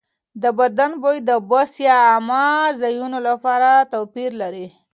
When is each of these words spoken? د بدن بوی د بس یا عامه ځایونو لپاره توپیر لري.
د 0.41 0.43
بدن 0.59 0.91
بوی 1.01 1.17
د 1.29 1.31
بس 1.49 1.71
یا 1.87 1.97
عامه 2.09 2.45
ځایونو 2.81 3.17
لپاره 3.29 3.69
توپیر 3.91 4.31
لري. 4.41 4.67